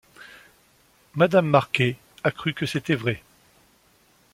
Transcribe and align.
Madame 1.13 1.45
Marquet 1.47 1.95
a 2.23 2.31
cru 2.31 2.55
que 2.55 2.65
c’était 2.65 2.95
vrai. 2.95 3.21